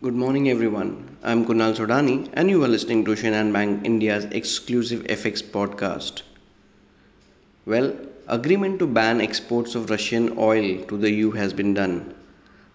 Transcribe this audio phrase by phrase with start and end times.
[0.00, 1.16] Good morning, everyone.
[1.24, 6.22] I'm Kunal Sodani, and you are listening to Shinhan Bank India's exclusive FX podcast.
[7.66, 7.96] Well,
[8.28, 12.14] agreement to ban exports of Russian oil to the EU has been done.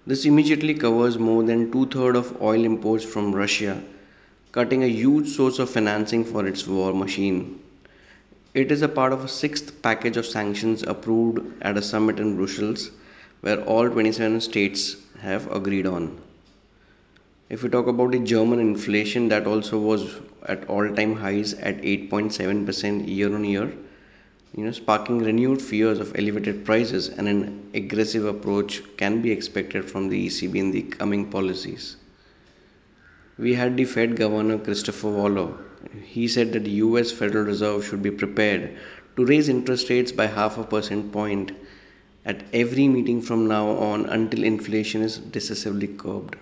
[0.06, 3.82] This immediately covers more than two thirds of oil imports from Russia,
[4.52, 7.58] cutting a huge source of financing for its war machine.
[8.54, 12.36] It is a part of a sixth package of sanctions approved at a summit in
[12.36, 12.92] Brussels,
[13.40, 16.20] where all 27 states have agreed on.
[17.50, 20.16] If we talk about the German inflation, that also was
[20.48, 23.72] at all-time highs at 8.7% year on year,
[24.56, 29.84] you know, sparking renewed fears of elevated prices and an aggressive approach can be expected
[29.90, 31.98] from the ECB in the coming policies.
[33.38, 35.54] We had the Fed Governor Christopher Waller.
[36.04, 38.78] He said that the US Federal Reserve should be prepared
[39.16, 41.52] to raise interest rates by half a percent point
[42.26, 46.36] at every meeting from now on until inflation is decisively curbed.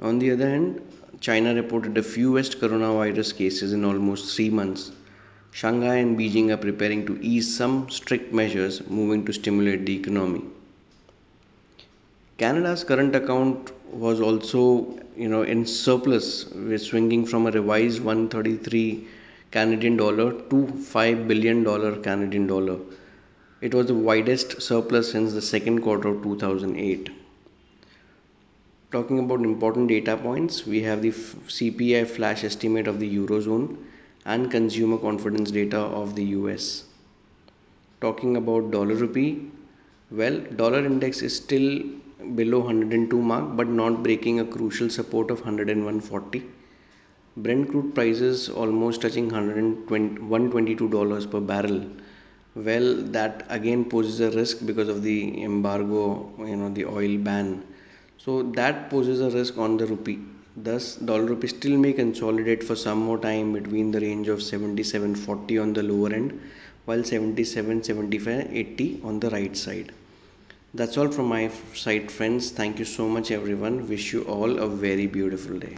[0.00, 0.80] On the other hand,
[1.20, 4.92] China reported the fewest coronavirus cases in almost three months.
[5.50, 10.42] Shanghai and Beijing are preparing to ease some strict measures, moving to stimulate the economy.
[12.36, 19.04] Canada's current account was also, you know, in surplus, we're swinging from a revised 133
[19.50, 22.78] Canadian dollar to 5 billion dollar Canadian dollar.
[23.60, 27.10] It was the widest surplus since the second quarter of 2008.
[28.90, 33.76] Talking about important data points, we have the CPI flash estimate of the Eurozone
[34.24, 36.84] and consumer confidence data of the US.
[38.00, 39.50] Talking about dollar rupee,
[40.10, 41.82] well, dollar index is still
[42.34, 46.42] below 102 mark but not breaking a crucial support of 101.40.
[47.36, 51.84] Brent crude prices almost touching 122 dollars per barrel.
[52.54, 57.64] Well, that again poses a risk because of the embargo, you know, the oil ban
[58.18, 60.18] so that poses a risk on the rupee.
[60.56, 65.62] Thus, dollar rupee still may consolidate for some more time between the range of 77.40
[65.62, 66.40] on the lower end,
[66.84, 69.92] while 77, 75, 80 on the right side.
[70.74, 72.50] That's all from my side, friends.
[72.50, 73.88] Thank you so much, everyone.
[73.88, 75.76] Wish you all a very beautiful day.